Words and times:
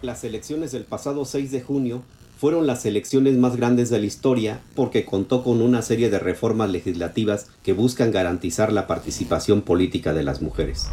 Las 0.00 0.22
elecciones 0.22 0.70
del 0.70 0.84
pasado 0.84 1.24
6 1.24 1.50
de 1.50 1.60
junio 1.60 2.02
fueron 2.38 2.68
las 2.68 2.86
elecciones 2.86 3.36
más 3.36 3.56
grandes 3.56 3.90
de 3.90 3.98
la 3.98 4.06
historia 4.06 4.60
porque 4.76 5.04
contó 5.04 5.42
con 5.42 5.60
una 5.60 5.82
serie 5.82 6.08
de 6.08 6.20
reformas 6.20 6.70
legislativas 6.70 7.48
que 7.64 7.72
buscan 7.72 8.12
garantizar 8.12 8.72
la 8.72 8.86
participación 8.86 9.62
política 9.62 10.12
de 10.12 10.22
las 10.22 10.40
mujeres. 10.40 10.86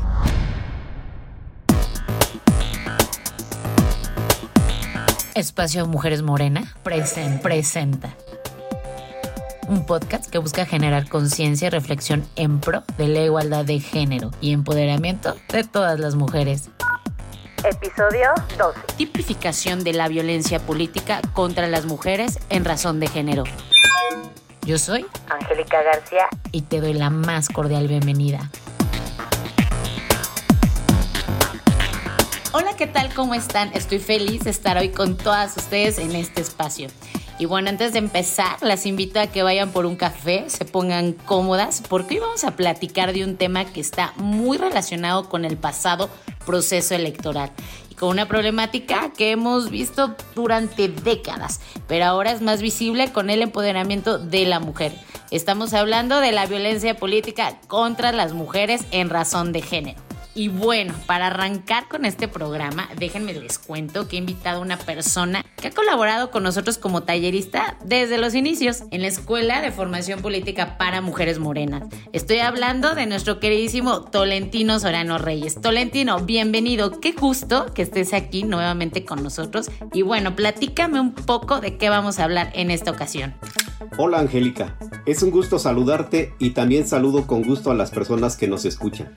Espacio 5.35 5.85
Mujeres 5.85 6.24
Morena 6.24 6.76
presenta 6.81 8.15
un 9.67 9.85
podcast 9.85 10.31
que 10.31 10.40
busca 10.40 10.65
generar 10.65 11.10
conciencia 11.10 11.67
y 11.67 11.69
reflexión 11.69 12.24
en 12.35 12.60
pro 12.60 12.83
de 12.97 13.08
la 13.08 13.24
igualdad 13.24 13.65
de 13.65 13.79
género 13.79 14.31
y 14.42 14.51
empoderamiento 14.51 15.35
de 15.51 15.63
todas 15.63 15.99
las 15.99 16.16
mujeres. 16.16 16.72
Episodio 17.86 18.30
12. 18.58 18.80
Tipificación 18.98 19.84
de 19.84 19.93
la 19.93 20.07
violencia 20.07 20.57
política 20.57 21.21
contra 21.34 21.67
las 21.67 21.85
mujeres 21.85 22.39
en 22.49 22.66
razón 22.66 22.99
de 22.99 23.05
género. 23.05 23.43
Yo 24.63 24.80
soy 24.80 25.05
Angélica 25.30 25.84
García 25.84 26.27
y 26.52 26.63
te 26.63 26.81
doy 26.81 26.93
la 26.93 27.12
más 27.12 27.48
cordial 27.48 27.88
bienvenida. 27.88 28.49
Hola, 32.53 32.76
¿qué 32.76 32.88
tal? 32.88 33.13
¿Cómo 33.13 33.35
están? 33.35 33.70
Estoy 33.76 33.99
feliz 33.99 34.45
de 34.45 34.49
estar 34.49 34.79
hoy 34.79 34.90
con 34.90 35.15
todas 35.15 35.55
ustedes 35.55 35.99
en 35.99 36.15
este 36.15 36.41
espacio. 36.41 36.88
Y 37.38 37.45
bueno, 37.45 37.70
antes 37.70 37.91
de 37.91 37.99
empezar, 37.99 38.57
las 38.62 38.85
invito 38.85 39.20
a 39.20 39.27
que 39.27 39.43
vayan 39.43 39.71
por 39.71 39.85
un 39.85 39.98
café, 39.98 40.45
se 40.48 40.63
pongan 40.63 41.12
cómodas, 41.12 41.84
porque 41.89 42.16
hoy 42.16 42.21
vamos 42.21 42.45
a 42.45 42.55
platicar 42.55 43.12
de 43.12 43.26
un 43.26 43.35
tema 43.35 43.66
que 43.66 43.81
está 43.81 44.13
muy 44.16 44.57
relacionado 44.57 45.27
con 45.27 45.43
el 45.43 45.57
pasado 45.57 46.09
proceso 46.45 46.95
electoral 46.95 47.52
y 47.90 47.95
con 47.95 48.09
una 48.09 48.29
problemática 48.29 49.12
que 49.12 49.31
hemos 49.31 49.70
visto 49.70 50.16
durante 50.34 50.87
décadas, 50.87 51.59
pero 51.90 52.05
ahora 52.05 52.32
es 52.32 52.41
más 52.41 52.62
visible 52.62 53.12
con 53.12 53.29
el 53.29 53.41
empoderamiento 53.41 54.18
de 54.18 54.46
la 54.46 54.62
mujer. 54.62 54.93
Estamos 55.29 55.74
hablando 55.74 56.21
de 56.21 56.31
la 56.31 56.46
violencia 56.46 56.96
política 56.96 57.59
contra 57.68 58.13
las 58.13 58.31
mujeres 58.31 58.85
en 58.91 59.09
razón 59.09 59.52
de 59.52 59.62
género. 59.62 60.04
Y 60.37 60.49
bueno, 60.49 60.93
para 61.05 61.27
arrancar 61.27 61.87
con 61.87 62.03
este 62.03 62.27
programa, 62.27 62.89
déjenme 62.97 63.33
les 63.33 63.57
cuento 63.57 64.09
que 64.09 64.17
he 64.17 64.19
invitado 64.19 64.58
a 64.58 64.61
una 64.61 64.78
persona 64.78 65.45
que 65.55 65.69
ha 65.69 65.72
colaborado 65.72 66.30
con 66.30 66.44
nosotros 66.44 66.78
como 66.78 67.03
tallerista 67.03 67.78
desde 67.86 68.17
los 68.17 68.36
inicios 68.36 68.83
en 68.91 69.02
la 69.02 69.08
Escuela 69.08 69.61
de 69.61 69.72
Formación 69.72 70.22
Política 70.22 70.78
para 70.78 71.00
Mujeres 71.00 71.39
Morenas. 71.39 71.83
Estoy 72.11 72.39
hablando 72.39 72.95
de 72.95 73.06
nuestro 73.06 73.39
queridísimo 73.39 74.02
Tolentino 74.02 74.78
Sorano 74.78 75.19
Reyes. 75.19 75.61
Tolentino, 75.61 76.19
bienvenido. 76.19 77.00
Qué 77.00 77.13
gusto 77.13 77.67
que 77.73 77.83
estés 77.83 78.13
aquí 78.13 78.44
nuevamente 78.44 79.06
con 79.06 79.23
nosotros. 79.23 79.72
Y 79.94 80.02
bueno, 80.02 80.36
platícame 80.36 81.00
un 81.00 81.13
poco 81.13 81.61
de 81.61 81.78
qué 81.78 81.88
vamos 81.88 82.19
a 82.19 82.25
hablar 82.25 82.52
en 82.56 82.72
esta 82.72 82.91
ocasión. 82.91 83.36
Hola 83.97 84.19
Angélica, 84.19 84.78
es 85.06 85.23
un 85.23 85.31
gusto 85.31 85.59
saludarte 85.59 86.33
y 86.39 86.50
también 86.50 86.86
saludo 86.86 87.25
con 87.25 87.41
gusto 87.41 87.72
a 87.72 87.75
las 87.75 87.91
personas 87.91 88.36
que 88.36 88.50
nos 88.50 88.66
escuchan. 88.66 89.13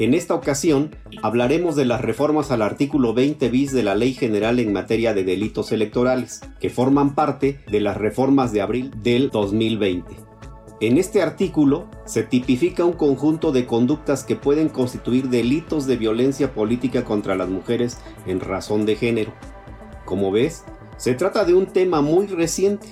En 0.00 0.14
esta 0.14 0.34
ocasión 0.34 0.96
hablaremos 1.22 1.76
de 1.76 1.84
las 1.84 2.00
reformas 2.00 2.50
al 2.50 2.62
artículo 2.62 3.12
20 3.12 3.50
bis 3.50 3.70
de 3.70 3.82
la 3.82 3.94
Ley 3.94 4.14
General 4.14 4.58
en 4.58 4.72
materia 4.72 5.12
de 5.12 5.24
delitos 5.24 5.72
electorales, 5.72 6.40
que 6.58 6.70
forman 6.70 7.14
parte 7.14 7.60
de 7.70 7.80
las 7.82 7.98
reformas 7.98 8.50
de 8.50 8.62
abril 8.62 8.94
del 9.02 9.28
2020. 9.28 10.16
En 10.80 10.96
este 10.96 11.20
artículo 11.20 11.90
se 12.06 12.22
tipifica 12.22 12.82
un 12.82 12.94
conjunto 12.94 13.52
de 13.52 13.66
conductas 13.66 14.24
que 14.24 14.36
pueden 14.36 14.70
constituir 14.70 15.28
delitos 15.28 15.86
de 15.86 15.98
violencia 15.98 16.54
política 16.54 17.04
contra 17.04 17.34
las 17.34 17.50
mujeres 17.50 17.98
en 18.24 18.40
razón 18.40 18.86
de 18.86 18.96
género. 18.96 19.34
Como 20.06 20.32
ves, 20.32 20.64
se 20.96 21.12
trata 21.12 21.44
de 21.44 21.52
un 21.52 21.66
tema 21.66 22.00
muy 22.00 22.26
reciente 22.26 22.88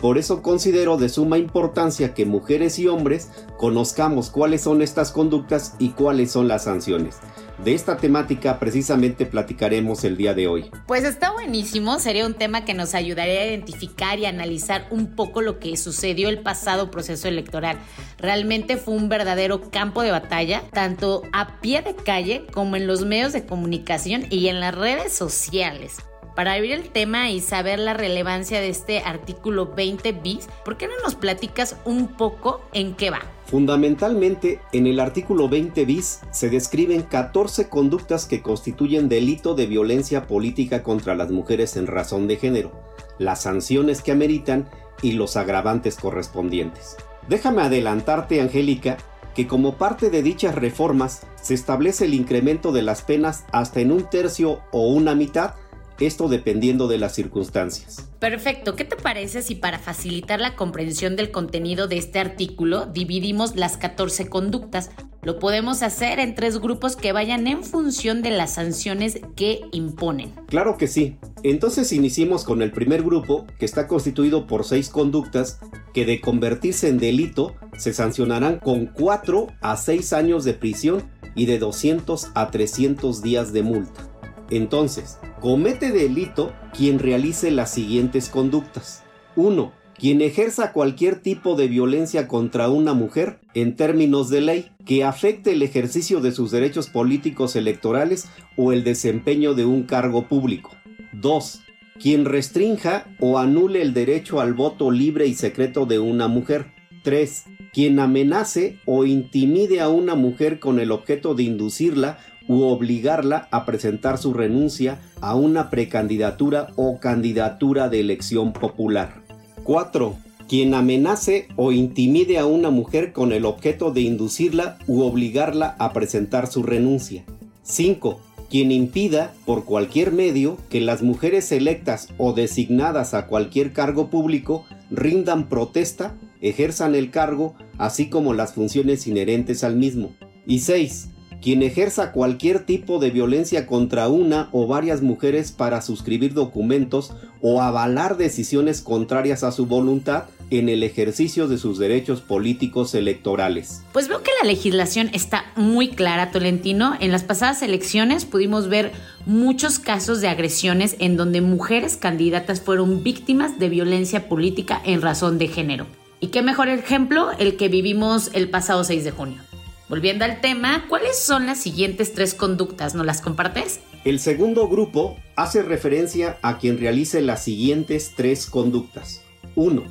por 0.00 0.18
eso 0.18 0.42
considero 0.42 0.96
de 0.98 1.08
suma 1.08 1.38
importancia 1.38 2.14
que 2.14 2.26
mujeres 2.26 2.78
y 2.78 2.86
hombres 2.86 3.30
conozcamos 3.56 4.30
cuáles 4.30 4.62
son 4.62 4.82
estas 4.82 5.10
conductas 5.10 5.74
y 5.78 5.90
cuáles 5.90 6.30
son 6.30 6.48
las 6.48 6.64
sanciones. 6.64 7.16
De 7.64 7.72
esta 7.72 7.96
temática 7.96 8.58
precisamente 8.58 9.24
platicaremos 9.24 10.04
el 10.04 10.18
día 10.18 10.34
de 10.34 10.46
hoy. 10.46 10.70
Pues 10.86 11.04
está 11.04 11.32
buenísimo, 11.32 11.98
sería 11.98 12.26
un 12.26 12.34
tema 12.34 12.66
que 12.66 12.74
nos 12.74 12.94
ayudaría 12.94 13.40
a 13.40 13.46
identificar 13.46 14.18
y 14.18 14.26
analizar 14.26 14.86
un 14.90 15.14
poco 15.16 15.40
lo 15.40 15.58
que 15.58 15.74
sucedió 15.78 16.28
el 16.28 16.40
pasado 16.40 16.90
proceso 16.90 17.28
electoral. 17.28 17.78
Realmente 18.18 18.76
fue 18.76 18.94
un 18.94 19.08
verdadero 19.08 19.70
campo 19.70 20.02
de 20.02 20.10
batalla, 20.10 20.62
tanto 20.72 21.22
a 21.32 21.60
pie 21.60 21.80
de 21.80 21.94
calle 21.94 22.44
como 22.52 22.76
en 22.76 22.86
los 22.86 23.06
medios 23.06 23.32
de 23.32 23.46
comunicación 23.46 24.26
y 24.28 24.48
en 24.48 24.60
las 24.60 24.74
redes 24.74 25.14
sociales. 25.14 25.96
Para 26.36 26.52
abrir 26.52 26.72
el 26.72 26.90
tema 26.90 27.30
y 27.30 27.40
saber 27.40 27.78
la 27.78 27.94
relevancia 27.94 28.60
de 28.60 28.68
este 28.68 28.98
artículo 28.98 29.72
20 29.74 30.12
bis, 30.12 30.48
¿por 30.66 30.76
qué 30.76 30.86
no 30.86 30.92
nos 31.02 31.14
platicas 31.14 31.76
un 31.86 32.08
poco 32.08 32.60
en 32.74 32.92
qué 32.92 33.08
va? 33.08 33.20
Fundamentalmente, 33.46 34.60
en 34.74 34.86
el 34.86 35.00
artículo 35.00 35.48
20 35.48 35.86
bis 35.86 36.20
se 36.32 36.50
describen 36.50 37.04
14 37.04 37.70
conductas 37.70 38.26
que 38.26 38.42
constituyen 38.42 39.08
delito 39.08 39.54
de 39.54 39.64
violencia 39.64 40.26
política 40.26 40.82
contra 40.82 41.14
las 41.14 41.30
mujeres 41.30 41.74
en 41.78 41.86
razón 41.86 42.28
de 42.28 42.36
género, 42.36 42.70
las 43.18 43.40
sanciones 43.40 44.02
que 44.02 44.12
ameritan 44.12 44.68
y 45.00 45.12
los 45.12 45.38
agravantes 45.38 45.96
correspondientes. 45.96 46.98
Déjame 47.30 47.62
adelantarte, 47.62 48.42
Angélica, 48.42 48.98
que 49.34 49.46
como 49.46 49.76
parte 49.76 50.10
de 50.10 50.22
dichas 50.22 50.54
reformas 50.54 51.22
se 51.40 51.54
establece 51.54 52.04
el 52.04 52.12
incremento 52.12 52.72
de 52.72 52.82
las 52.82 53.00
penas 53.00 53.44
hasta 53.52 53.80
en 53.80 53.90
un 53.90 54.04
tercio 54.10 54.60
o 54.70 54.88
una 54.88 55.14
mitad 55.14 55.54
esto 56.00 56.28
dependiendo 56.28 56.88
de 56.88 56.98
las 56.98 57.14
circunstancias. 57.14 58.08
Perfecto, 58.18 58.76
¿qué 58.76 58.84
te 58.84 58.96
parece 58.96 59.42
si 59.42 59.54
para 59.54 59.78
facilitar 59.78 60.40
la 60.40 60.56
comprensión 60.56 61.16
del 61.16 61.30
contenido 61.30 61.88
de 61.88 61.98
este 61.98 62.18
artículo 62.18 62.86
dividimos 62.86 63.56
las 63.56 63.76
14 63.76 64.28
conductas? 64.28 64.90
Lo 65.22 65.38
podemos 65.38 65.82
hacer 65.82 66.20
en 66.20 66.34
tres 66.34 66.58
grupos 66.58 66.94
que 66.94 67.12
vayan 67.12 67.46
en 67.48 67.64
función 67.64 68.22
de 68.22 68.30
las 68.30 68.54
sanciones 68.54 69.20
que 69.34 69.60
imponen. 69.72 70.32
Claro 70.46 70.76
que 70.76 70.86
sí. 70.86 71.16
Entonces 71.42 71.92
iniciemos 71.92 72.44
con 72.44 72.62
el 72.62 72.70
primer 72.70 73.02
grupo, 73.02 73.44
que 73.58 73.64
está 73.64 73.88
constituido 73.88 74.46
por 74.46 74.64
seis 74.64 74.88
conductas 74.88 75.58
que 75.92 76.04
de 76.04 76.20
convertirse 76.20 76.88
en 76.88 76.98
delito 76.98 77.54
se 77.78 77.92
sancionarán 77.92 78.58
con 78.58 78.86
4 78.86 79.48
a 79.60 79.76
6 79.76 80.12
años 80.12 80.44
de 80.44 80.54
prisión 80.54 81.04
y 81.34 81.46
de 81.46 81.58
200 81.58 82.28
a 82.34 82.50
300 82.50 83.22
días 83.22 83.52
de 83.52 83.62
multa. 83.62 84.08
Entonces, 84.50 85.18
comete 85.40 85.90
delito 85.90 86.52
quien 86.76 86.98
realice 86.98 87.50
las 87.50 87.72
siguientes 87.72 88.28
conductas. 88.28 89.02
1. 89.34 89.72
Quien 89.98 90.20
ejerza 90.20 90.72
cualquier 90.72 91.20
tipo 91.20 91.56
de 91.56 91.68
violencia 91.68 92.28
contra 92.28 92.68
una 92.68 92.92
mujer 92.92 93.40
en 93.54 93.76
términos 93.76 94.28
de 94.28 94.42
ley 94.42 94.70
que 94.84 95.04
afecte 95.04 95.52
el 95.52 95.62
ejercicio 95.62 96.20
de 96.20 96.32
sus 96.32 96.50
derechos 96.50 96.88
políticos 96.88 97.56
electorales 97.56 98.28
o 98.56 98.72
el 98.72 98.84
desempeño 98.84 99.54
de 99.54 99.64
un 99.64 99.84
cargo 99.84 100.28
público. 100.28 100.70
2. 101.14 101.62
Quien 101.98 102.26
restrinja 102.26 103.06
o 103.20 103.38
anule 103.38 103.80
el 103.80 103.94
derecho 103.94 104.40
al 104.40 104.52
voto 104.52 104.90
libre 104.90 105.26
y 105.26 105.34
secreto 105.34 105.86
de 105.86 105.98
una 105.98 106.28
mujer. 106.28 106.66
3. 107.02 107.44
Quien 107.72 107.98
amenace 107.98 108.78
o 108.84 109.06
intimide 109.06 109.80
a 109.80 109.88
una 109.88 110.14
mujer 110.14 110.58
con 110.58 110.78
el 110.78 110.92
objeto 110.92 111.34
de 111.34 111.44
inducirla 111.44 112.18
u 112.48 112.62
obligarla 112.64 113.48
a 113.50 113.64
presentar 113.64 114.18
su 114.18 114.32
renuncia 114.32 114.98
a 115.20 115.34
una 115.34 115.70
precandidatura 115.70 116.68
o 116.76 116.98
candidatura 116.98 117.88
de 117.88 118.00
elección 118.00 118.52
popular. 118.52 119.22
4. 119.64 120.16
Quien 120.48 120.74
amenace 120.74 121.48
o 121.56 121.72
intimide 121.72 122.38
a 122.38 122.46
una 122.46 122.70
mujer 122.70 123.12
con 123.12 123.32
el 123.32 123.44
objeto 123.44 123.90
de 123.90 124.02
inducirla 124.02 124.78
u 124.86 125.02
obligarla 125.02 125.74
a 125.78 125.92
presentar 125.92 126.46
su 126.46 126.62
renuncia. 126.62 127.24
5. 127.64 128.20
Quien 128.48 128.70
impida, 128.70 129.34
por 129.44 129.64
cualquier 129.64 130.12
medio, 130.12 130.56
que 130.70 130.80
las 130.80 131.02
mujeres 131.02 131.50
electas 131.50 132.10
o 132.16 132.32
designadas 132.32 133.12
a 133.12 133.26
cualquier 133.26 133.72
cargo 133.72 134.08
público 134.08 134.64
rindan 134.88 135.48
protesta, 135.48 136.14
ejerzan 136.40 136.94
el 136.94 137.10
cargo, 137.10 137.56
así 137.76 138.08
como 138.08 138.34
las 138.34 138.54
funciones 138.54 139.08
inherentes 139.08 139.64
al 139.64 139.74
mismo. 139.74 140.12
Y 140.46 140.60
6 140.60 141.08
quien 141.40 141.62
ejerza 141.62 142.12
cualquier 142.12 142.64
tipo 142.64 142.98
de 142.98 143.10
violencia 143.10 143.66
contra 143.66 144.08
una 144.08 144.48
o 144.52 144.66
varias 144.66 145.02
mujeres 145.02 145.52
para 145.52 145.82
suscribir 145.82 146.34
documentos 146.34 147.12
o 147.40 147.62
avalar 147.62 148.16
decisiones 148.16 148.80
contrarias 148.80 149.44
a 149.44 149.52
su 149.52 149.66
voluntad 149.66 150.24
en 150.50 150.68
el 150.68 150.82
ejercicio 150.82 151.48
de 151.48 151.58
sus 151.58 151.78
derechos 151.78 152.20
políticos 152.20 152.94
electorales. 152.94 153.82
Pues 153.92 154.08
veo 154.08 154.22
que 154.22 154.30
la 154.40 154.48
legislación 154.48 155.10
está 155.12 155.44
muy 155.56 155.88
clara, 155.88 156.30
Tolentino. 156.30 156.96
En 157.00 157.12
las 157.12 157.24
pasadas 157.24 157.62
elecciones 157.62 158.24
pudimos 158.24 158.68
ver 158.68 158.92
muchos 159.24 159.78
casos 159.78 160.20
de 160.20 160.28
agresiones 160.28 160.96
en 160.98 161.16
donde 161.16 161.40
mujeres 161.40 161.96
candidatas 161.96 162.60
fueron 162.60 163.02
víctimas 163.02 163.58
de 163.58 163.68
violencia 163.68 164.28
política 164.28 164.80
en 164.84 165.02
razón 165.02 165.38
de 165.38 165.48
género. 165.48 165.86
Y 166.20 166.28
qué 166.28 166.42
mejor 166.42 166.68
ejemplo 166.68 167.30
el 167.38 167.56
que 167.56 167.68
vivimos 167.68 168.30
el 168.32 168.48
pasado 168.48 168.84
6 168.84 169.04
de 169.04 169.10
junio. 169.10 169.42
Volviendo 169.88 170.24
al 170.24 170.40
tema, 170.40 170.86
¿cuáles 170.88 171.16
son 171.16 171.46
las 171.46 171.60
siguientes 171.60 172.12
tres 172.12 172.34
conductas? 172.34 172.96
¿No 172.96 173.04
las 173.04 173.20
compartes? 173.20 173.78
El 174.04 174.18
segundo 174.18 174.68
grupo 174.68 175.16
hace 175.36 175.62
referencia 175.62 176.38
a 176.42 176.58
quien 176.58 176.78
realice 176.78 177.20
las 177.22 177.44
siguientes 177.44 178.14
tres 178.16 178.46
conductas. 178.46 179.22
1. 179.54 179.84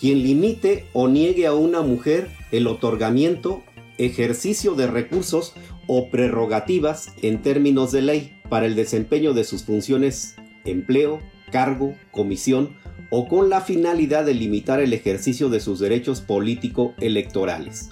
Quien 0.00 0.24
limite 0.24 0.86
o 0.92 1.06
niegue 1.06 1.46
a 1.46 1.54
una 1.54 1.82
mujer 1.82 2.30
el 2.50 2.66
otorgamiento, 2.66 3.62
ejercicio 3.96 4.74
de 4.74 4.88
recursos 4.88 5.54
o 5.86 6.10
prerrogativas 6.10 7.12
en 7.22 7.40
términos 7.40 7.92
de 7.92 8.02
ley 8.02 8.40
para 8.48 8.66
el 8.66 8.74
desempeño 8.74 9.34
de 9.34 9.44
sus 9.44 9.62
funciones, 9.62 10.34
empleo, 10.64 11.20
cargo, 11.52 11.94
comisión 12.10 12.76
o 13.10 13.28
con 13.28 13.50
la 13.50 13.60
finalidad 13.60 14.24
de 14.24 14.34
limitar 14.34 14.80
el 14.80 14.92
ejercicio 14.92 15.48
de 15.48 15.60
sus 15.60 15.78
derechos 15.78 16.20
político-electorales. 16.22 17.90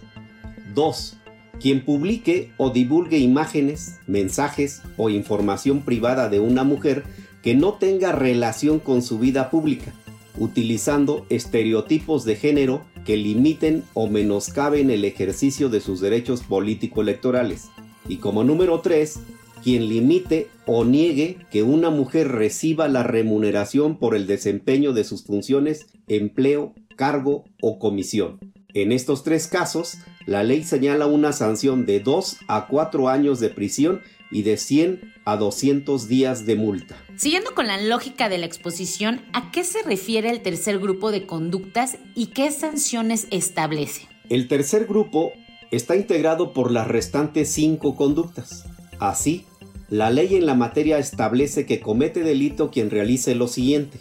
2 0.75 1.21
quien 1.61 1.85
publique 1.85 2.51
o 2.57 2.71
divulgue 2.71 3.19
imágenes, 3.19 3.99
mensajes 4.07 4.83
o 4.97 5.11
información 5.11 5.83
privada 5.83 6.29
de 6.29 6.41
una 6.41 6.65
mujer 6.65 7.05
que 7.43 7.55
no 7.55 7.75
tenga 7.75 8.13
relación 8.13 8.79
con 8.79 9.03
su 9.03 9.19
vida 9.19 9.51
pública, 9.51 9.93
utilizando 10.39 11.27
estereotipos 11.29 12.25
de 12.25 12.37
género 12.37 12.83
que 13.05 13.17
limiten 13.17 13.85
o 13.95 14.09
menoscaben 14.09 14.91
el 14.91 15.05
ejercicio 15.05 15.69
de 15.69 15.81
sus 15.81 16.01
derechos 16.01 16.43
político-electorales. 16.43 17.69
Y 18.09 18.17
como 18.17 18.45
número 18.45 18.81
3, 18.81 19.21
quien 19.63 19.89
limite 19.89 20.49
o 20.67 20.85
niegue 20.85 21.39
que 21.51 21.63
una 21.63 21.91
mujer 21.91 22.29
reciba 22.29 22.89
la 22.89 23.03
remuneración 23.03 23.99
por 23.99 24.15
el 24.15 24.27
desempeño 24.27 24.93
de 24.93 25.05
sus 25.05 25.25
funciones, 25.25 25.87
empleo, 26.09 26.75
cargo 26.97 27.45
o 27.61 27.79
comisión. 27.79 28.39
En 28.75 28.93
estos 28.93 29.23
tres 29.23 29.47
casos, 29.47 29.99
la 30.27 30.43
ley 30.43 30.65
señala 30.65 31.07
una 31.07 31.33
sanción 31.33 31.87
de 31.87 32.01
2 32.01 32.39
a 32.49 32.67
4 32.67 33.09
años 33.09 33.41
de 33.41 33.49
prisión 33.49 34.03
y 34.31 34.43
de 34.43 34.57
100 34.57 35.15
a 35.25 35.37
200 35.37 36.09
días 36.09 36.47
de 36.47 36.57
multa. 36.57 36.97
Siguiendo 37.17 37.55
con 37.55 37.69
la 37.69 37.81
lógica 37.81 38.29
de 38.29 38.39
la 38.39 38.47
exposición, 38.47 39.23
¿a 39.33 39.53
qué 39.53 39.63
se 39.63 39.83
refiere 39.83 40.31
el 40.31 40.43
tercer 40.43 40.81
grupo 40.81 41.13
de 41.13 41.27
conductas 41.27 41.99
y 42.15 42.27
qué 42.27 42.51
sanciones 42.51 43.29
establece? 43.31 44.09
El 44.29 44.49
tercer 44.49 44.87
grupo 44.87 45.33
está 45.71 45.95
integrado 45.95 46.53
por 46.53 46.73
las 46.73 46.89
restantes 46.89 47.49
cinco 47.51 47.95
conductas. 47.95 48.65
Así, 48.99 49.47
la 49.89 50.11
ley 50.11 50.35
en 50.35 50.47
la 50.47 50.55
materia 50.55 50.99
establece 50.99 51.67
que 51.67 51.79
comete 51.79 52.25
delito 52.25 52.73
quien 52.73 52.91
realice 52.91 53.37
lo 53.37 53.47
siguiente. 53.47 54.01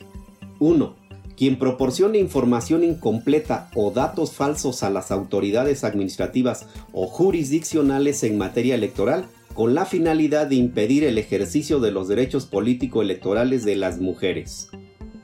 1 0.60 1.05
quien 1.38 1.58
proporcione 1.60 2.18
información 2.18 2.84
incompleta 2.84 3.70
o 3.76 3.92
datos 3.92 4.32
falsos 4.32 4.84
a 4.84 4.90
las 4.90 5.12
autoridades 5.12 5.84
administrativas 5.84 6.68
o 6.92 7.08
jurisdiccionales 7.08 8.24
en 8.24 8.38
materia 8.38 8.76
electoral 8.76 9.26
con 9.54 9.74
la 9.74 9.86
finalidad 9.86 10.48
de 10.48 10.56
impedir 10.56 11.04
el 11.04 11.18
ejercicio 11.18 11.80
de 11.80 11.92
los 11.92 12.08
derechos 12.08 12.46
político-electorales 12.46 13.64
de 13.64 13.76
las 13.76 14.00
mujeres. 14.00 14.70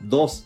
2. 0.01 0.45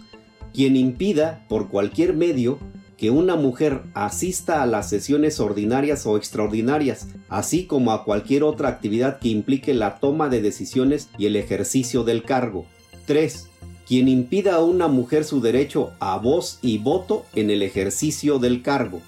Quien 0.54 0.76
impida, 0.76 1.46
por 1.50 1.70
cualquier 1.70 2.14
medio, 2.14 2.60
que 2.98 3.12
una 3.12 3.36
mujer 3.36 3.82
asista 3.94 4.64
a 4.64 4.66
las 4.66 4.90
sesiones 4.90 5.40
ordinarias 5.40 6.06
o 6.06 6.18
extraordinarias, 6.18 7.10
así 7.28 7.66
como 7.66 7.92
a 7.92 8.06
cualquier 8.06 8.44
otra 8.44 8.70
actividad 8.70 9.20
que 9.20 9.28
implique 9.28 9.74
la 9.74 10.00
toma 10.00 10.30
de 10.30 10.42
decisiones 10.42 11.10
y 11.18 11.26
el 11.26 11.36
ejercicio 11.36 12.04
del 12.04 12.24
cargo. 12.24 12.66
3 13.06 13.50
quien 13.88 14.08
impida 14.08 14.56
a 14.56 14.64
una 14.64 14.88
mujer 14.88 15.24
su 15.24 15.42
derecho 15.42 15.92
a 16.00 16.18
voz 16.18 16.60
y 16.62 16.80
voto 16.80 17.26
en 17.36 17.50
el 17.50 17.62
ejercicio 17.62 18.40
del 18.40 18.62
cargo. 18.62 19.02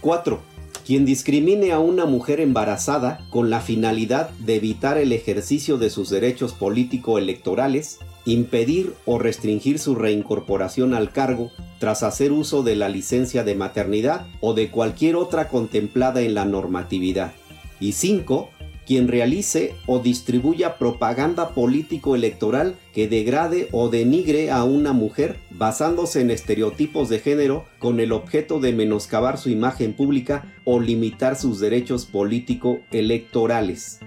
4. 0.00 0.40
Quien 0.86 1.04
discrimine 1.04 1.72
a 1.72 1.78
una 1.78 2.04
mujer 2.04 2.40
embarazada 2.40 3.26
con 3.30 3.48
la 3.48 3.60
finalidad 3.60 4.30
de 4.40 4.56
evitar 4.56 4.98
el 4.98 5.12
ejercicio 5.12 5.78
de 5.78 5.90
sus 5.90 6.10
derechos 6.10 6.52
político-electorales, 6.52 7.98
impedir 8.24 8.94
o 9.06 9.18
restringir 9.18 9.78
su 9.78 9.94
reincorporación 9.94 10.94
al 10.94 11.12
cargo 11.12 11.50
tras 11.78 12.02
hacer 12.02 12.32
uso 12.32 12.62
de 12.62 12.76
la 12.76 12.88
licencia 12.88 13.44
de 13.44 13.54
maternidad 13.54 14.26
o 14.40 14.52
de 14.52 14.70
cualquier 14.70 15.16
otra 15.16 15.48
contemplada 15.48 16.20
en 16.20 16.34
la 16.34 16.44
normatividad. 16.44 17.32
Y 17.78 17.92
5 17.92 18.50
quien 18.90 19.06
realice 19.06 19.76
o 19.86 20.00
distribuya 20.00 20.76
propaganda 20.76 21.50
político-electoral 21.54 22.74
que 22.92 23.06
degrade 23.06 23.68
o 23.70 23.88
denigre 23.88 24.50
a 24.50 24.64
una 24.64 24.92
mujer 24.92 25.38
basándose 25.52 26.20
en 26.20 26.32
estereotipos 26.32 27.08
de 27.08 27.20
género 27.20 27.66
con 27.78 28.00
el 28.00 28.10
objeto 28.10 28.58
de 28.58 28.72
menoscabar 28.72 29.38
su 29.38 29.48
imagen 29.48 29.92
pública 29.92 30.52
o 30.64 30.80
limitar 30.80 31.36
sus 31.36 31.60
derechos 31.60 32.04
político-electorales. 32.04 34.00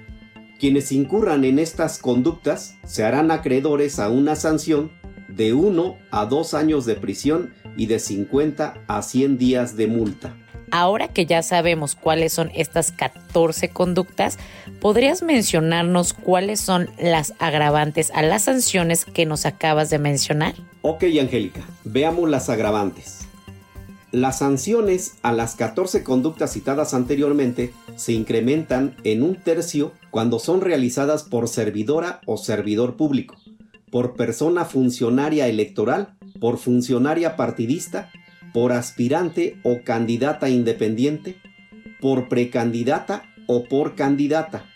Quienes 0.60 0.92
incurran 0.92 1.46
en 1.46 1.60
estas 1.60 1.98
conductas 1.98 2.78
se 2.84 3.06
harán 3.06 3.32
acreedores 3.32 4.00
a 4.00 4.10
una 4.10 4.36
sanción 4.36 4.92
de 5.30 5.54
1 5.54 5.98
a 6.12 6.26
2 6.26 6.54
años 6.56 6.86
de 6.86 6.96
prisión 6.96 7.54
y 7.78 7.86
de 7.86 8.00
50 8.00 8.84
a 8.86 9.02
100 9.02 9.38
días 9.38 9.78
de 9.78 9.88
multa. 9.88 10.43
Ahora 10.76 11.08
que 11.08 11.28
ya 11.28 11.44
sabemos 11.44 11.94
cuáles 11.94 12.34
son 12.34 12.50
estas 12.56 12.92
14 12.92 13.70
conductas, 13.70 14.40
¿podrías 14.82 15.22
mencionarnos 15.22 16.14
cuáles 16.14 16.60
son 16.62 16.90
las 17.00 17.36
agravantes 17.38 18.10
a 18.16 18.24
las 18.24 18.46
sanciones 18.46 19.06
que 19.06 19.28
nos 19.28 19.46
acabas 19.46 19.92
de 19.92 20.00
mencionar? 20.00 20.56
Ok, 20.82 21.04
Angélica, 21.22 21.62
veamos 21.84 22.28
las 22.28 22.50
agravantes. 22.50 23.20
Las 24.12 24.40
sanciones 24.40 25.14
a 25.22 25.32
las 25.32 25.54
14 25.54 26.04
conductas 26.04 26.54
citadas 26.54 26.96
anteriormente 26.96 27.72
se 27.96 28.14
incrementan 28.14 28.96
en 29.04 29.22
un 29.22 29.36
tercio 29.36 29.92
cuando 30.10 30.40
son 30.40 30.62
realizadas 30.62 31.22
por 31.22 31.50
servidora 31.50 32.20
o 32.26 32.38
servidor 32.38 32.98
público, 32.98 33.36
por 33.92 34.16
persona 34.16 34.66
funcionaria 34.66 35.48
electoral, 35.48 36.16
por 36.40 36.58
funcionaria 36.58 37.36
partidista 37.36 38.10
por 38.54 38.72
aspirante 38.72 39.58
o 39.64 39.82
candidata 39.84 40.50
independiente, 40.50 41.38
por 42.00 42.30
precandidata 42.30 43.34
o 43.48 43.64
por 43.66 43.96
candidata. 43.96 44.70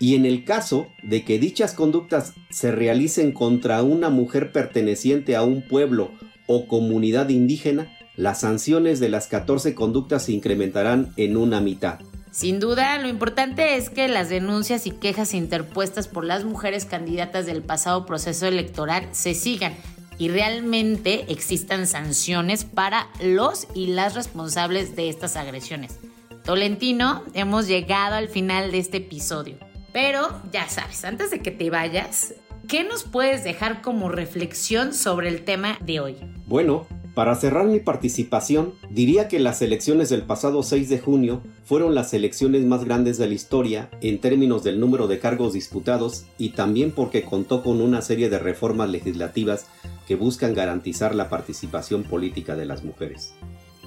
Y 0.00 0.14
en 0.14 0.26
el 0.26 0.44
caso 0.44 0.88
de 1.02 1.24
que 1.24 1.38
dichas 1.38 1.72
conductas 1.74 2.34
se 2.50 2.70
realicen 2.70 3.32
contra 3.32 3.82
una 3.82 4.10
mujer 4.10 4.52
perteneciente 4.52 5.34
a 5.34 5.42
un 5.42 5.62
pueblo 5.66 6.12
o 6.46 6.68
comunidad 6.68 7.28
indígena, 7.30 7.96
las 8.16 8.40
sanciones 8.40 9.00
de 9.00 9.08
las 9.08 9.26
14 9.28 9.74
conductas 9.74 10.24
se 10.24 10.32
incrementarán 10.32 11.12
en 11.16 11.36
una 11.36 11.60
mitad. 11.60 12.00
Sin 12.30 12.60
duda, 12.60 12.98
lo 12.98 13.08
importante 13.08 13.76
es 13.76 13.90
que 13.90 14.06
las 14.06 14.28
denuncias 14.28 14.86
y 14.86 14.90
quejas 14.90 15.34
interpuestas 15.34 16.08
por 16.08 16.24
las 16.24 16.44
mujeres 16.44 16.84
candidatas 16.84 17.46
del 17.46 17.62
pasado 17.62 18.06
proceso 18.06 18.46
electoral 18.46 19.08
se 19.12 19.34
sigan 19.34 19.74
y 20.18 20.28
realmente 20.28 21.26
existan 21.28 21.86
sanciones 21.86 22.64
para 22.64 23.08
los 23.20 23.68
y 23.74 23.88
las 23.88 24.14
responsables 24.14 24.96
de 24.96 25.08
estas 25.08 25.36
agresiones. 25.36 25.98
Tolentino, 26.44 27.24
hemos 27.34 27.66
llegado 27.66 28.16
al 28.16 28.28
final 28.28 28.72
de 28.72 28.78
este 28.78 28.98
episodio. 28.98 29.56
Pero 29.92 30.42
ya 30.52 30.68
sabes, 30.68 31.04
antes 31.04 31.30
de 31.30 31.40
que 31.40 31.50
te 31.50 31.70
vayas, 31.70 32.34
¿qué 32.68 32.84
nos 32.84 33.04
puedes 33.04 33.44
dejar 33.44 33.82
como 33.82 34.08
reflexión 34.08 34.92
sobre 34.92 35.28
el 35.28 35.44
tema 35.44 35.78
de 35.80 36.00
hoy? 36.00 36.16
Bueno, 36.46 36.86
para 37.18 37.34
cerrar 37.34 37.66
mi 37.66 37.80
participación, 37.80 38.74
diría 38.90 39.26
que 39.26 39.40
las 39.40 39.60
elecciones 39.60 40.08
del 40.08 40.22
pasado 40.22 40.62
6 40.62 40.88
de 40.88 41.00
junio 41.00 41.42
fueron 41.64 41.96
las 41.96 42.14
elecciones 42.14 42.64
más 42.64 42.84
grandes 42.84 43.18
de 43.18 43.26
la 43.26 43.34
historia 43.34 43.90
en 44.00 44.20
términos 44.20 44.62
del 44.62 44.78
número 44.78 45.08
de 45.08 45.18
cargos 45.18 45.52
disputados 45.52 46.26
y 46.38 46.50
también 46.50 46.92
porque 46.92 47.24
contó 47.24 47.64
con 47.64 47.80
una 47.80 48.02
serie 48.02 48.30
de 48.30 48.38
reformas 48.38 48.88
legislativas 48.90 49.66
que 50.06 50.14
buscan 50.14 50.54
garantizar 50.54 51.12
la 51.12 51.28
participación 51.28 52.04
política 52.04 52.54
de 52.54 52.66
las 52.66 52.84
mujeres. 52.84 53.34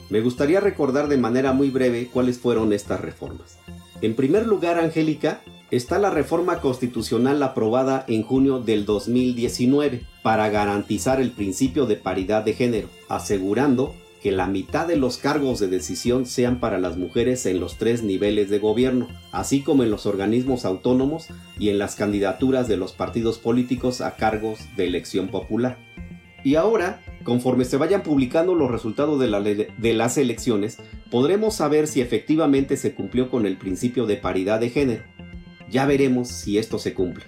Me 0.10 0.20
gustaría 0.20 0.60
recordar 0.60 1.08
de 1.08 1.16
manera 1.16 1.54
muy 1.54 1.70
breve 1.70 2.10
cuáles 2.12 2.38
fueron 2.38 2.74
estas 2.74 3.00
reformas. 3.00 3.60
En 4.02 4.14
primer 4.14 4.46
lugar, 4.46 4.78
Angélica, 4.78 5.40
está 5.72 5.98
la 6.00 6.10
reforma 6.10 6.60
constitucional 6.60 7.42
aprobada 7.42 8.04
en 8.08 8.24
junio 8.24 8.60
del 8.60 8.86
2019 8.86 10.04
para 10.22 10.50
garantizar 10.50 11.22
el 11.22 11.32
principio 11.32 11.86
de 11.86 11.96
paridad 11.96 12.44
de 12.44 12.54
género, 12.54 12.90
asegurando 13.08 13.96
que 14.22 14.32
la 14.32 14.48
mitad 14.48 14.86
de 14.88 14.98
los 14.98 15.18
cargos 15.18 15.60
de 15.60 15.68
decisión 15.68 16.26
sean 16.28 16.60
para 16.60 16.78
las 16.78 16.98
mujeres 16.98 17.46
en 17.48 17.60
los 17.60 17.78
tres 17.78 18.04
niveles 18.04 18.50
de 18.50 18.60
gobierno, 18.60 19.08
así 19.32 19.62
como 19.62 19.84
en 19.84 19.90
los 19.90 20.06
organismos 20.06 20.64
autónomos 20.66 21.28
y 21.58 21.70
en 21.70 21.80
las 21.80 21.96
candidaturas 21.96 22.68
de 22.68 22.78
los 22.78 22.92
partidos 22.92 23.40
políticos 23.40 24.02
a 24.02 24.18
cargos 24.18 24.60
de 24.76 24.86
elección 24.86 25.30
popular. 25.30 25.80
Y 26.44 26.56
ahora, 26.56 27.02
conforme 27.24 27.66
se 27.66 27.78
vayan 27.78 28.02
publicando 28.02 28.56
los 28.56 28.72
resultados 28.72 29.20
de, 29.20 29.70
de, 29.78 29.94
las 29.94 30.18
elecciones, 30.18 30.78
podremos 31.12 31.56
saber 31.56 31.88
si 31.88 32.02
efectivamente 32.02 32.78
se 32.78 32.96
cumplió 32.96 33.30
con 33.30 33.46
el 33.46 33.58
principio 33.58 34.08
de 34.08 34.18
paridad 34.18 34.60
de 34.60 34.70
género. 34.70 35.04
Ya 35.72 35.86
veremos 35.86 36.28
si 36.28 36.58
esto 36.58 36.78
se 36.78 36.94
cumple. 36.94 37.26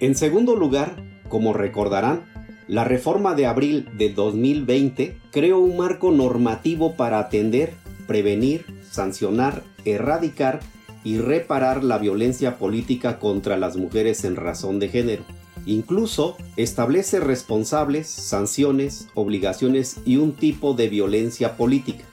En 0.00 0.16
segundo 0.16 0.56
lugar, 0.56 0.96
como 1.28 1.52
recordarán, 1.52 2.24
la 2.66 2.84
reforma 2.84 3.34
de 3.34 3.46
abril 3.46 3.88
de 3.96 4.10
2020 4.10 5.16
creó 5.30 5.58
un 5.58 5.76
marco 5.76 6.10
normativo 6.10 6.96
para 6.96 7.20
atender, 7.20 7.72
prevenir, 8.06 8.66
sancionar, 8.90 9.62
erradicar 9.84 10.60
y 11.04 11.18
reparar 11.18 11.84
la 11.84 11.98
violencia 11.98 12.58
política 12.58 13.18
contra 13.18 13.56
las 13.56 13.76
mujeres 13.76 14.24
en 14.24 14.36
razón 14.36 14.80
de 14.80 14.88
género. 14.88 15.22
Incluso 15.64 16.36
establece 16.56 17.20
responsables, 17.20 18.08
sanciones, 18.08 19.08
obligaciones 19.14 19.98
y 20.04 20.16
un 20.16 20.32
tipo 20.32 20.74
de 20.74 20.88
violencia 20.88 21.56
política. 21.56 22.04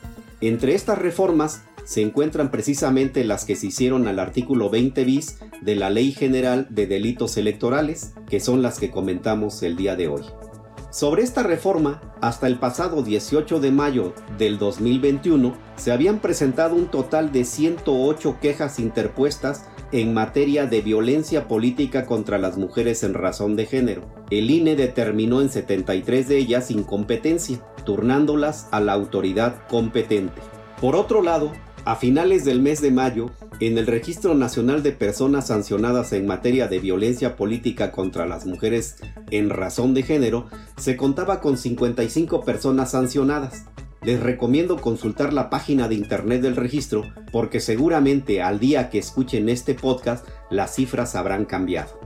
Entre 0.41 0.75
estas 0.75 0.99
reformas 0.99 1.63
se 1.85 2.01
encuentran 2.01 2.51
precisamente 2.51 3.23
las 3.23 3.45
que 3.45 3.55
se 3.55 3.67
hicieron 3.67 4.07
al 4.07 4.19
artículo 4.19 4.69
20 4.69 5.03
bis 5.05 5.37
de 5.61 5.75
la 5.75 5.89
Ley 5.89 6.11
General 6.11 6.67
de 6.69 6.87
Delitos 6.87 7.37
Electorales, 7.37 8.13
que 8.29 8.39
son 8.39 8.61
las 8.61 8.79
que 8.79 8.91
comentamos 8.91 9.63
el 9.63 9.75
día 9.75 9.95
de 9.95 10.07
hoy. 10.07 10.23
Sobre 10.95 11.23
esta 11.23 11.43
reforma, 11.43 12.01
hasta 12.21 12.47
el 12.47 12.57
pasado 12.57 13.03
18 13.03 13.59
de 13.59 13.69
mayo 13.69 14.13
del 14.37 14.57
2021, 14.57 15.53
se 15.75 15.91
habían 15.91 16.19
presentado 16.19 16.73
un 16.73 16.87
total 16.87 17.33
de 17.33 17.43
108 17.43 18.37
quejas 18.41 18.79
interpuestas 18.79 19.65
en 19.91 20.13
materia 20.13 20.67
de 20.67 20.81
violencia 20.81 21.49
política 21.49 22.05
contra 22.05 22.37
las 22.37 22.57
mujeres 22.57 23.03
en 23.03 23.13
razón 23.13 23.57
de 23.57 23.65
género. 23.65 24.09
El 24.29 24.49
INE 24.49 24.77
determinó 24.77 25.41
en 25.41 25.49
73 25.49 26.29
de 26.29 26.37
ellas 26.37 26.71
incompetencia, 26.71 27.59
turnándolas 27.83 28.69
a 28.71 28.79
la 28.79 28.93
autoridad 28.93 29.67
competente. 29.67 30.41
Por 30.79 30.95
otro 30.95 31.21
lado, 31.21 31.51
a 31.85 31.95
finales 31.95 32.43
del 32.45 32.61
mes 32.61 32.81
de 32.81 32.89
mayo, 32.89 33.29
en 33.59 33.77
el 33.77 33.85
Registro 33.85 34.33
Nacional 34.33 34.81
de 34.81 34.91
Personas 34.91 35.47
Sancionadas 35.47 36.13
en 36.13 36.25
materia 36.25 36.67
de 36.67 36.79
violencia 36.79 37.35
política 37.35 37.91
contra 37.91 38.25
las 38.25 38.47
mujeres 38.47 38.97
en 39.29 39.51
razón 39.51 39.93
de 39.93 40.01
género, 40.01 40.47
se 40.77 40.97
contaba 40.97 41.39
con 41.41 41.57
55 41.57 42.43
personas 42.43 42.91
sancionadas. 42.91 43.65
Les 44.01 44.19
recomiendo 44.19 44.81
consultar 44.81 45.31
la 45.31 45.51
página 45.51 45.87
de 45.87 45.95
internet 45.95 46.41
del 46.41 46.55
registro 46.55 47.03
porque 47.31 47.59
seguramente 47.59 48.41
al 48.41 48.59
día 48.59 48.89
que 48.89 48.97
escuchen 48.97 49.47
este 49.47 49.75
podcast 49.75 50.27
las 50.49 50.75
cifras 50.75 51.15
habrán 51.15 51.45
cambiado. 51.45 51.99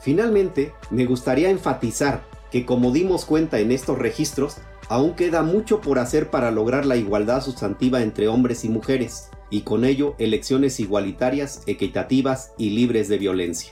Finalmente, 0.00 0.72
me 0.90 1.06
gustaría 1.06 1.50
enfatizar 1.50 2.24
que 2.50 2.66
como 2.66 2.90
dimos 2.90 3.24
cuenta 3.24 3.60
en 3.60 3.70
estos 3.70 3.98
registros, 3.98 4.56
aún 4.90 5.14
queda 5.14 5.44
mucho 5.44 5.80
por 5.80 6.00
hacer 6.00 6.30
para 6.30 6.50
lograr 6.50 6.84
la 6.84 6.96
igualdad 6.96 7.42
sustantiva 7.42 8.02
entre 8.02 8.26
hombres 8.26 8.64
y 8.64 8.68
mujeres, 8.68 9.30
y 9.48 9.60
con 9.60 9.84
ello 9.84 10.16
elecciones 10.18 10.80
igualitarias, 10.80 11.62
equitativas 11.66 12.52
y 12.58 12.70
libres 12.70 13.08
de 13.08 13.18
violencia. 13.18 13.70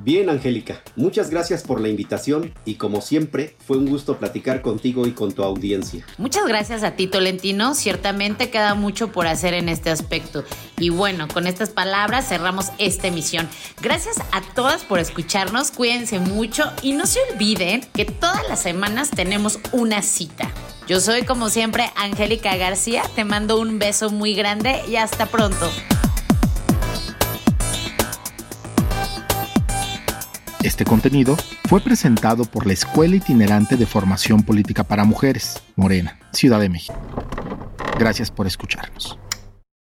Bien, 0.00 0.30
Angélica, 0.30 0.80
muchas 0.94 1.28
gracias 1.28 1.64
por 1.64 1.80
la 1.80 1.88
invitación 1.88 2.54
y 2.64 2.76
como 2.76 3.00
siempre 3.00 3.56
fue 3.66 3.78
un 3.78 3.86
gusto 3.86 4.16
platicar 4.16 4.62
contigo 4.62 5.08
y 5.08 5.10
con 5.10 5.32
tu 5.32 5.42
audiencia. 5.42 6.06
Muchas 6.18 6.46
gracias 6.46 6.84
a 6.84 6.92
ti, 6.92 7.08
Tolentino. 7.08 7.74
Ciertamente 7.74 8.48
queda 8.48 8.74
mucho 8.74 9.10
por 9.10 9.26
hacer 9.26 9.54
en 9.54 9.68
este 9.68 9.90
aspecto. 9.90 10.44
Y 10.78 10.90
bueno, 10.90 11.26
con 11.26 11.48
estas 11.48 11.70
palabras 11.70 12.28
cerramos 12.28 12.66
esta 12.78 13.08
emisión. 13.08 13.48
Gracias 13.82 14.18
a 14.30 14.40
todas 14.54 14.84
por 14.84 15.00
escucharnos, 15.00 15.72
cuídense 15.72 16.20
mucho 16.20 16.72
y 16.80 16.92
no 16.92 17.04
se 17.06 17.18
olviden 17.32 17.80
que 17.92 18.04
todas 18.04 18.48
las 18.48 18.62
semanas 18.62 19.10
tenemos 19.10 19.58
una 19.72 20.02
cita. 20.02 20.52
Yo 20.86 21.00
soy 21.00 21.24
como 21.24 21.50
siempre 21.50 21.90
Angélica 21.96 22.56
García, 22.56 23.02
te 23.16 23.24
mando 23.24 23.58
un 23.58 23.80
beso 23.80 24.10
muy 24.10 24.34
grande 24.34 24.80
y 24.88 24.94
hasta 24.94 25.26
pronto. 25.26 25.68
Este 30.68 30.84
contenido 30.84 31.34
fue 31.66 31.80
presentado 31.80 32.44
por 32.44 32.66
la 32.66 32.74
Escuela 32.74 33.16
Itinerante 33.16 33.78
de 33.78 33.86
Formación 33.86 34.42
Política 34.42 34.84
para 34.84 35.06
Mujeres, 35.06 35.62
Morena, 35.76 36.18
Ciudad 36.34 36.60
de 36.60 36.68
México. 36.68 36.94
Gracias 37.98 38.30
por 38.30 38.46
escucharnos. 38.46 39.18